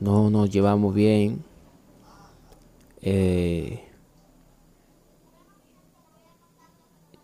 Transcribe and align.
no 0.00 0.30
nos 0.30 0.50
llevamos 0.50 0.94
bien. 0.94 1.44
Eh, 3.02 3.84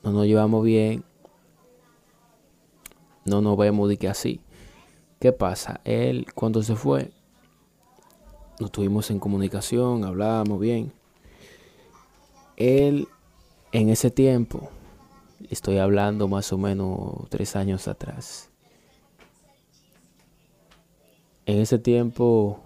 no 0.02 0.12
nos 0.12 0.26
llevamos 0.26 0.64
bien. 0.64 1.04
No 3.24 3.40
nos 3.40 3.56
vemos 3.56 3.88
de 3.88 3.96
que 3.96 4.08
así. 4.08 4.40
¿Qué 5.18 5.32
pasa? 5.32 5.80
Él 5.84 6.26
cuando 6.34 6.62
se 6.62 6.76
fue, 6.76 7.10
nos 8.60 8.70
tuvimos 8.70 9.10
en 9.10 9.18
comunicación, 9.18 10.04
hablábamos 10.04 10.60
bien. 10.60 10.92
Él 12.56 13.08
en 13.72 13.88
ese 13.88 14.10
tiempo, 14.10 14.68
estoy 15.50 15.78
hablando 15.78 16.28
más 16.28 16.52
o 16.52 16.58
menos 16.58 17.28
tres 17.30 17.56
años 17.56 17.88
atrás. 17.88 18.50
En 21.46 21.60
ese 21.60 21.78
tiempo 21.78 22.65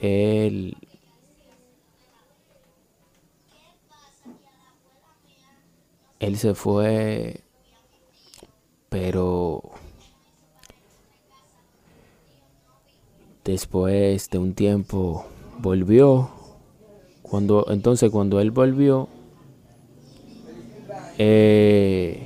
Él 0.00 0.76
él 6.20 6.36
se 6.38 6.54
fue 6.54 7.40
pero 8.88 9.62
después 13.44 14.28
de 14.30 14.38
un 14.38 14.54
tiempo 14.54 15.24
volvió. 15.58 16.30
Cuando 17.22 17.66
entonces 17.70 18.10
cuando 18.10 18.40
él 18.40 18.52
volvió 18.52 19.08
eh, 21.18 22.25